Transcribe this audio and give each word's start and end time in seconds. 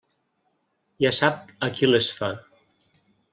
Ja 1.05 1.11
sap 1.17 1.51
a 1.67 1.69
qui 1.77 1.91
les 1.91 2.09
fa. 2.21 2.31